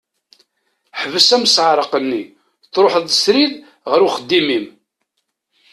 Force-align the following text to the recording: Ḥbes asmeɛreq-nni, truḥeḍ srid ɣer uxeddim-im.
Ḥbes 0.99 1.27
asmeɛreq-nni, 1.37 2.23
truḥeḍ 2.73 3.05
srid 3.23 3.53
ɣer 3.89 3.99
uxeddim-im. 4.07 4.65